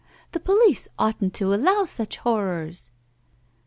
The 0.31 0.39
police 0.39 0.87
oughtn't 0.97 1.35
to 1.35 1.53
allow 1.53 1.85
such 1.85 2.17
horrors! 2.17 2.91